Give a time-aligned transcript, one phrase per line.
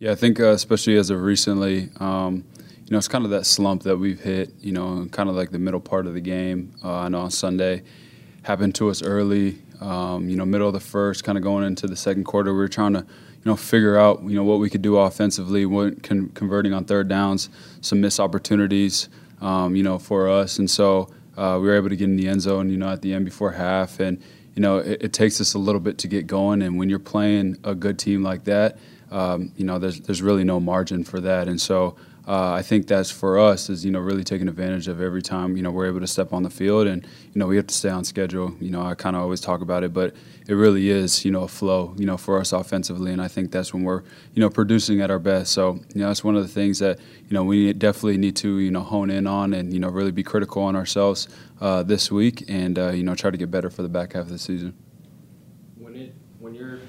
[0.00, 2.44] Yeah, I think uh, especially as of recently, um,
[2.84, 4.52] you know, it's kind of that slump that we've hit.
[4.60, 6.74] You know, kind of like the middle part of the game.
[6.82, 7.84] Uh, I know on Sunday
[8.42, 9.62] happened to us early.
[9.80, 12.58] Um, you know, middle of the first, kind of going into the second quarter, we
[12.58, 16.02] were trying to, you know, figure out, you know, what we could do offensively, what
[16.02, 17.48] con- converting on third downs,
[17.80, 19.08] some missed opportunities,
[19.40, 22.28] um, you know, for us, and so uh, we were able to get in the
[22.28, 24.20] end zone, you know, at the end before half, and
[24.54, 26.98] you know, it, it takes us a little bit to get going, and when you're
[26.98, 28.78] playing a good team like that,
[29.14, 32.86] um, you know, there's there's really no margin for that, and so uh, I think
[32.86, 35.86] that's for us is you know really taking advantage of every time you know we're
[35.86, 38.56] able to step on the field and you know we have to stay on schedule.
[38.60, 40.16] You know I kind of always talk about it, but
[40.48, 43.52] it really is you know a flow you know for us offensively, and I think
[43.52, 45.52] that's when we're you know producing at our best.
[45.52, 48.58] So you know that's one of the things that you know we definitely need to
[48.58, 51.28] you know hone in on and you know really be critical on ourselves
[51.60, 54.22] uh, this week and uh, you know try to get better for the back half
[54.22, 54.74] of the season.
[55.76, 56.80] When it when you're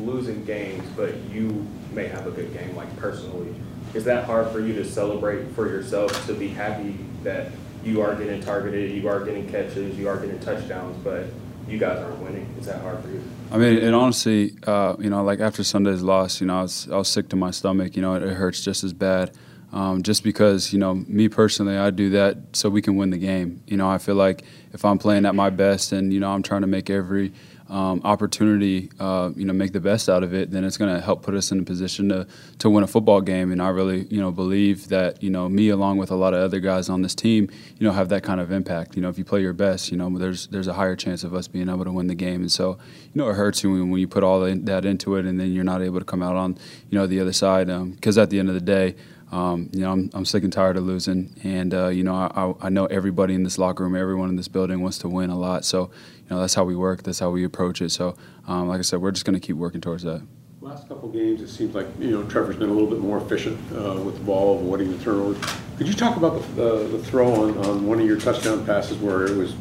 [0.00, 3.54] losing games, but you may have a good game, like personally
[3.96, 7.50] is that hard for you to celebrate for yourself to be happy that
[7.82, 11.26] you are getting targeted, you are getting catches, you are getting touchdowns, but
[11.68, 12.46] you guys aren't winning?
[12.58, 13.22] Is that hard for you?
[13.50, 16.88] I mean, and honestly, uh, you know, like after Sunday's loss, you know, I was,
[16.90, 17.96] I was sick to my stomach.
[17.96, 19.32] You know, it, it hurts just as bad.
[19.72, 23.18] Um, just because, you know, me personally, I do that so we can win the
[23.18, 23.62] game.
[23.66, 26.42] You know, I feel like if I'm playing at my best and, you know, I'm
[26.42, 27.32] trying to make every–
[27.68, 31.00] um, opportunity, uh, you know, make the best out of it, then it's going to
[31.00, 32.26] help put us in a position to
[32.58, 33.50] to win a football game.
[33.50, 36.40] And I really, you know, believe that you know me along with a lot of
[36.40, 38.94] other guys on this team, you know, have that kind of impact.
[38.94, 41.34] You know, if you play your best, you know, there's there's a higher chance of
[41.34, 42.42] us being able to win the game.
[42.42, 42.78] And so,
[43.12, 45.64] you know, it hurts you when, you put all that into it, and then you're
[45.64, 46.56] not able to come out on,
[46.90, 47.66] you know, the other side.
[47.66, 48.94] Because um, at the end of the day.
[49.32, 52.66] Um, you know, I'm, I'm sick and tired of losing, and uh, you know, I,
[52.66, 55.36] I know everybody in this locker room, everyone in this building wants to win a
[55.38, 55.64] lot.
[55.64, 55.90] So,
[56.30, 57.02] know, that's how we work.
[57.02, 57.90] That's how we approach it.
[57.90, 60.22] So, um, like I said, we're just going to keep working towards that.
[60.60, 63.58] Last couple games, it seems like you know Trevor's been a little bit more efficient
[63.72, 65.38] uh, with the ball, avoiding the turnovers.
[65.78, 68.96] Could you talk about the, the, the throw on, on one of your touchdown passes
[68.98, 69.54] where it was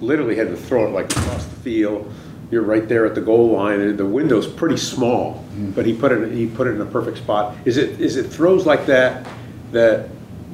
[0.00, 2.12] literally had to throw it like across the field?
[2.52, 5.72] You're right there at the goal line, and the window's pretty small, mm-hmm.
[5.72, 7.56] but he put it he put it in a perfect spot.
[7.64, 9.26] Is it is it throws like that
[9.72, 10.10] that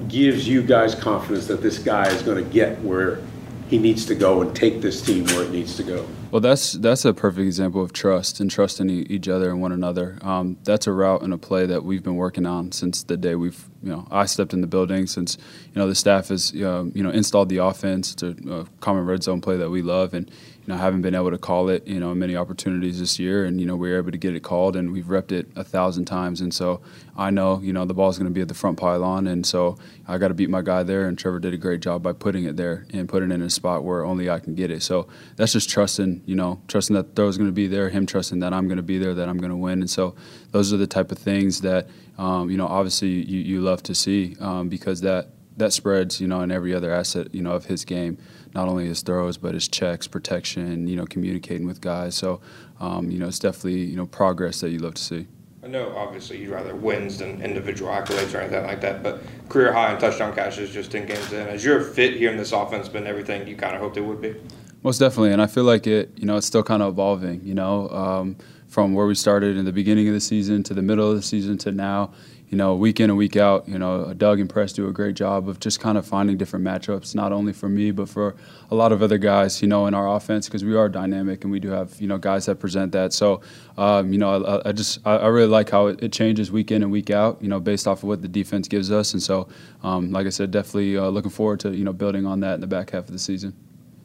[0.07, 3.21] gives you guys confidence that this guy is going to get where
[3.69, 6.07] he needs to go and take this team where it needs to go.
[6.31, 10.19] Well, that's that's a perfect example of trust and trusting each other and one another.
[10.23, 13.35] Um, that's a route and a play that we've been working on since the day
[13.35, 15.07] we've you know I stepped in the building.
[15.07, 15.37] Since
[15.75, 18.13] you know the staff has uh, you know installed the offense.
[18.13, 20.31] It's a, a common red zone play that we love, and
[20.69, 23.67] know, haven't been able to call it, you know, many opportunities this year, and you
[23.67, 26.41] know, we were able to get it called, and we've repped it a thousand times,
[26.41, 26.81] and so
[27.17, 29.79] I know, you know, the ball's going to be at the front pylon, and so
[30.07, 32.45] I got to beat my guy there, and Trevor did a great job by putting
[32.45, 34.83] it there and putting it in a spot where only I can get it.
[34.83, 38.41] So that's just trusting, you know, trusting that throw's going to be there, him trusting
[38.41, 40.15] that I'm going to be there, that I'm going to win, and so
[40.53, 43.95] those are the type of things that, um, you know, obviously you, you love to
[43.95, 47.67] see um, because that that spreads, you know, in every other asset, you know, of
[47.67, 48.19] his game
[48.55, 52.15] not only his throws but his checks, protection, you know, communicating with guys.
[52.15, 52.41] So,
[52.81, 55.27] um, you know, it's definitely you know progress that you love to see.
[55.63, 59.73] I know obviously you'd rather wins than individual accolades or anything like that, but career
[59.73, 61.47] high in touchdown catches just in games in.
[61.49, 64.21] Has your fit here in this offense been everything you kind of hoped it would
[64.21, 64.37] be?
[64.83, 66.13] Most definitely, and I feel like it.
[66.17, 67.45] You know, it's still kind of evolving.
[67.45, 68.37] You know, um,
[68.69, 71.23] from where we started in the beginning of the season to the middle of the
[71.23, 72.13] season to now
[72.51, 75.15] you know, week in and week out, you know, Doug and Press do a great
[75.15, 78.37] job of just kind of finding different matchups, not only for me, but for
[78.71, 81.53] a lot of other guys, you know, in our offense, because we are dynamic and
[81.53, 83.13] we do have, you know, guys that present that.
[83.13, 83.43] So,
[83.77, 86.71] um, you know, I, I just, I, I, really like how it, it, changes week
[86.73, 89.13] in and week out, you know, based off of what the defense gives us.
[89.13, 89.49] And so,
[89.83, 92.61] um, like I said, definitely uh, looking forward to, you know, building on that in
[92.63, 93.55] the back half of the season.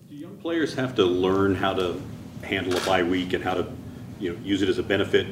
[0.09, 2.01] Do young players have to learn how to
[2.43, 3.71] handle a bye week and how to,
[4.19, 5.27] you know, use it as a benefit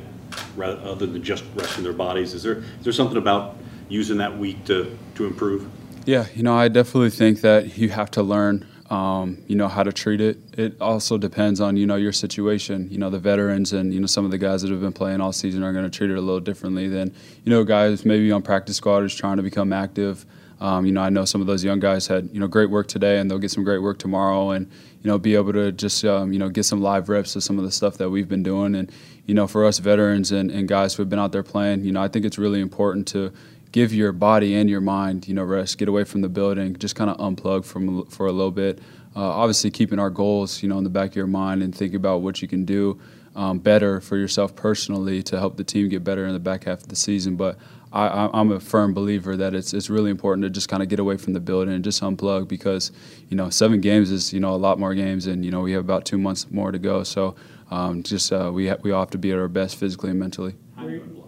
[0.59, 2.33] other than just resting their bodies?
[2.33, 3.57] Is there is there something about
[3.89, 5.69] using that week to to improve?
[6.05, 9.83] Yeah, you know, I definitely think that you have to learn, um, you know, how
[9.83, 10.39] to treat it.
[10.57, 12.87] It also depends on you know your situation.
[12.89, 15.21] You know, the veterans and you know some of the guys that have been playing
[15.21, 18.31] all season are going to treat it a little differently than you know guys maybe
[18.31, 20.25] on practice squad is trying to become active.
[20.61, 22.87] Um, you know, I know some of those young guys had you know great work
[22.87, 24.67] today, and they'll get some great work tomorrow, and
[25.01, 27.57] you know be able to just um, you know get some live reps of some
[27.57, 28.91] of the stuff that we've been doing, and
[29.25, 31.91] you know for us veterans and, and guys who have been out there playing, you
[31.91, 33.33] know I think it's really important to
[33.71, 36.95] give your body and your mind you know rest, get away from the building, just
[36.95, 38.77] kind of unplug from for a little bit.
[39.15, 41.95] Uh, obviously, keeping our goals you know in the back of your mind and think
[41.95, 43.01] about what you can do.
[43.33, 46.81] Um, better for yourself personally to help the team get better in the back half
[46.81, 47.37] of the season.
[47.37, 47.57] But
[47.93, 50.99] I, am a firm believer that it's it's really important to just kind of get
[50.99, 52.91] away from the building and just unplug because
[53.29, 55.73] you know seven games is you know a lot more games and you know we
[55.73, 57.03] have about two months more to go.
[57.03, 57.35] So
[57.69, 60.19] um, just uh, we ha- we all have to be at our best physically and
[60.19, 60.55] mentally.
[60.77, 61.27] How do you unplug?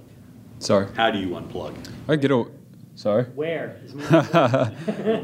[0.60, 0.88] Sorry.
[0.95, 1.75] How do you unplug?
[2.07, 2.45] I get a.
[2.95, 3.24] Sorry.
[3.24, 3.81] Where?
[4.12, 4.13] more-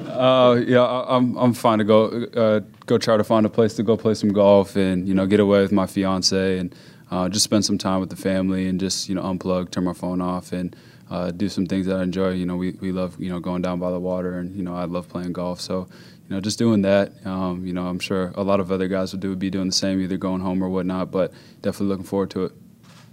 [0.09, 2.05] Uh, yeah, I, I'm I'm fine to go
[2.35, 5.25] uh, go try to find a place to go play some golf and you know
[5.25, 6.75] get away with my fiance and
[7.11, 9.93] uh, just spend some time with the family and just you know unplug, turn my
[9.93, 10.75] phone off and
[11.09, 12.31] uh, do some things that I enjoy.
[12.31, 14.75] You know, we, we love you know going down by the water and you know
[14.75, 15.59] I love playing golf.
[15.61, 15.87] So
[16.27, 17.13] you know just doing that.
[17.25, 19.67] Um, you know I'm sure a lot of other guys would do would be doing
[19.67, 21.11] the same, either going home or whatnot.
[21.11, 22.51] But definitely looking forward to it.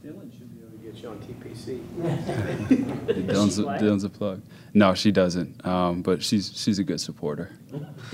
[0.04, 1.80] Dylan should be able to get you on TPC.
[3.26, 3.62] Dylan's, a.
[3.64, 4.42] Dylan's a plug.
[4.74, 5.64] No, she doesn't.
[5.66, 7.46] Um, but she's she's a good supporter.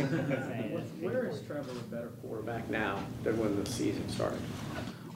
[1.00, 4.40] Where is Trevor a better quarterback now than when the season started?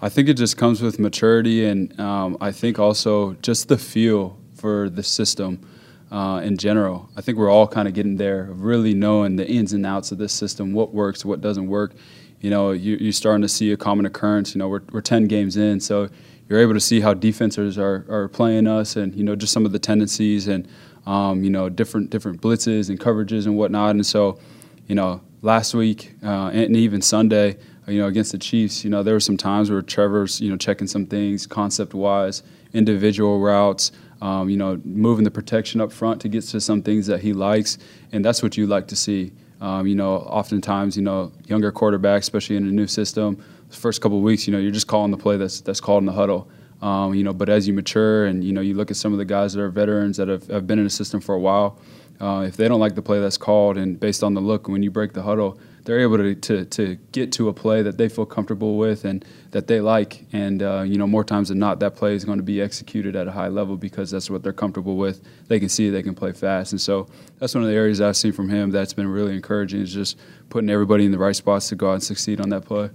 [0.02, 4.38] I think it just comes with maturity, and um, I think also just the feel
[4.66, 5.64] for the system
[6.10, 7.08] uh, in general.
[7.16, 10.18] I think we're all kind of getting there, really knowing the ins and outs of
[10.18, 11.94] this system, what works, what doesn't work.
[12.40, 14.56] You know, you, you're starting to see a common occurrence.
[14.56, 16.08] You know, we're, we're 10 games in, so
[16.48, 19.64] you're able to see how defenses are, are playing us, and you know, just some
[19.64, 20.66] of the tendencies and
[21.06, 23.90] um, you know different different blitzes and coverages and whatnot.
[23.90, 24.40] And so,
[24.88, 29.04] you know, last week uh, and even Sunday, you know, against the Chiefs, you know,
[29.04, 32.42] there were some times where Trevor's, you know, checking some things concept wise,
[32.72, 37.06] individual routes, um, you know, moving the protection up front to get to some things
[37.06, 37.78] that he likes,
[38.12, 39.32] and that's what you like to see.
[39.60, 44.00] Um, you know, oftentimes, you know, younger quarterbacks, especially in a new system, the first
[44.00, 46.48] couple weeks, you know, you're just calling the play that's that's called in the huddle.
[46.82, 49.18] Um, you know, but as you mature and you know, you look at some of
[49.18, 51.78] the guys that are veterans that have, have been in the system for a while.
[52.20, 54.82] Uh, if they don't like the play that's called, and based on the look, when
[54.82, 58.08] you break the huddle, they're able to, to, to get to a play that they
[58.08, 60.26] feel comfortable with and that they like.
[60.32, 63.14] And, uh, you know, more times than not, that play is going to be executed
[63.14, 65.22] at a high level because that's what they're comfortable with.
[65.46, 66.72] They can see they can play fast.
[66.72, 67.06] And so
[67.38, 70.18] that's one of the areas I've seen from him that's been really encouraging is just
[70.50, 72.90] putting everybody in the right spots to go out and succeed on that play.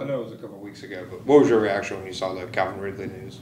[0.00, 2.06] I know it was a couple of weeks ago, but what was your reaction when
[2.06, 3.40] you saw the Calvin Ridley news?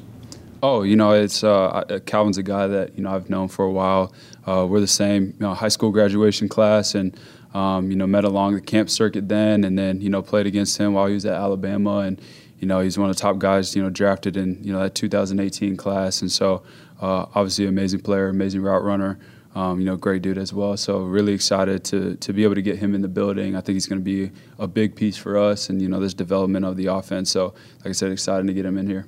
[0.64, 3.70] Oh, you know, it's uh, Calvin's a guy that you know I've known for a
[3.72, 4.12] while.
[4.46, 7.18] Uh, we're the same, you know, high school graduation class, and
[7.54, 10.78] um, you know, met along the camp circuit then, and then you know played against
[10.78, 12.20] him while he was at Alabama, and
[12.58, 14.94] you know he's one of the top guys you know drafted in you know that
[14.94, 16.62] 2018 class, and so
[17.00, 19.19] uh, obviously amazing player, amazing route runner.
[19.54, 20.78] Um, you know, great dude as well.
[20.78, 23.54] So really excited to to be able to get him in the building.
[23.54, 26.14] I think he's going to be a big piece for us, and you know, this
[26.14, 27.31] development of the offense.
[27.31, 29.06] So, like I said, excited to get him in here.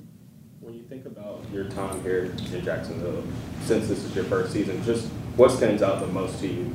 [0.59, 3.23] When you think about your time here in Jacksonville,
[3.63, 6.71] since this is your first season, just what stands out the most to you?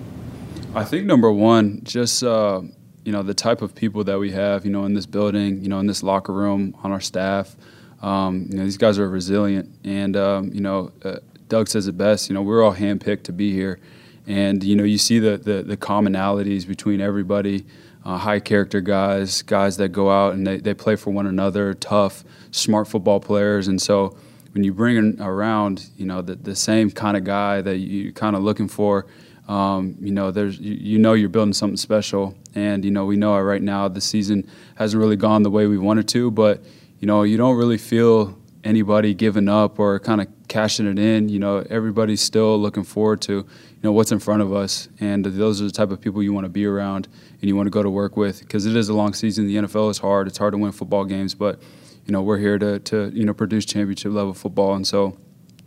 [0.73, 2.63] I think number one, just uh,
[3.05, 5.69] you know the type of people that we have, you know, in this building, you
[5.69, 7.57] know, in this locker room, on our staff.
[8.03, 11.17] Um, you know, these guys are resilient, and um, you know, uh,
[11.49, 12.29] Doug says it best.
[12.29, 13.81] You know, we're all handpicked to be here,
[14.29, 17.67] and you know, you see the the, the commonalities between everybody.
[18.03, 21.75] Uh, high character guys, guys that go out and they, they play for one another,
[21.75, 24.17] tough, smart football players, and so
[24.53, 28.35] when you bring around, you know, the, the same kind of guy that you're kind
[28.35, 29.07] of looking for,
[29.51, 33.17] um, you know, there's you, you know you're building something special, and you know we
[33.17, 36.63] know right now the season hasn't really gone the way we wanted to, but
[37.01, 41.29] you know you don't really feel anybody giving up or kind of cashing it in.
[41.29, 45.25] You know, everybody's still looking forward to you know what's in front of us, and
[45.25, 47.09] those are the type of people you want to be around
[47.41, 49.49] and you want to go to work with because it is a long season.
[49.49, 51.61] The NFL is hard; it's hard to win football games, but
[52.07, 55.19] you know we're here to to you know produce championship level football, and so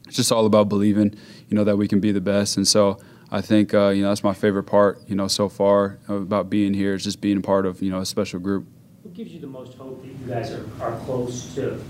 [0.08, 1.14] it's just all about believing
[1.50, 2.98] you know that we can be the best, and so.
[3.34, 5.02] I think uh, you know that's my favorite part.
[5.08, 8.00] You know, so far about being here is just being a part of you know
[8.00, 8.68] a special group.
[9.02, 11.84] What gives you the most hope that you guys are, are close to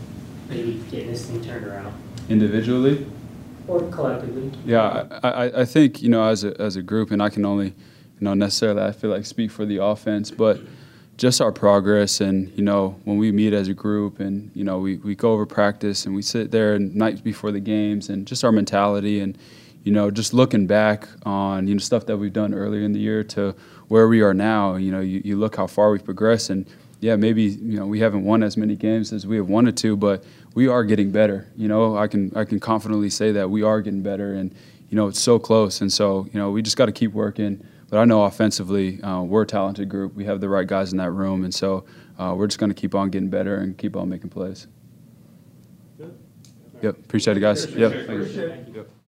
[0.50, 1.94] maybe getting this thing turned around?
[2.30, 3.06] Individually,
[3.68, 4.52] Or collectively?
[4.66, 7.46] yeah, I, I, I think you know as a as a group, and I can
[7.46, 10.62] only you know necessarily I feel like speak for the offense, but
[11.18, 14.80] just our progress and you know when we meet as a group and you know
[14.80, 18.44] we, we go over practice and we sit there nights before the games and just
[18.44, 19.38] our mentality and
[19.84, 23.00] you know just looking back on you know stuff that we've done earlier in the
[23.00, 23.56] year to
[23.88, 26.68] where we are now you know you, you look how far we've progressed and
[27.00, 29.96] yeah maybe you know we haven't won as many games as we have wanted to
[29.96, 30.24] but
[30.56, 33.82] we are getting better you know I can I can confidently say that we are
[33.82, 34.56] getting better and
[34.90, 37.66] you know it's so close and so you know we just got to keep working
[37.94, 40.16] but I know offensively, uh, we're a talented group.
[40.16, 41.86] We have the right guys in that room, and so
[42.18, 44.66] uh, we're just going to keep on getting better and keep on making plays.
[46.82, 47.68] Yep, appreciate it, guys.
[47.68, 48.08] Yep.
[48.08, 48.88] Thank you.